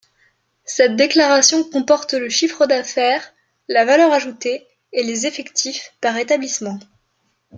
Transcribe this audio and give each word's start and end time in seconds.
Cette 0.65 0.95
déclaration 0.95 1.63
comporte 1.63 2.15
le 2.15 2.27
chiffre 2.27 2.65
d’affaires, 2.65 3.35
la 3.67 3.85
valeur 3.85 4.11
ajoutée 4.11 4.65
et 4.93 5.03
les 5.03 5.27
effectifs 5.27 5.93
par 6.01 6.17
établissement. 6.17 6.79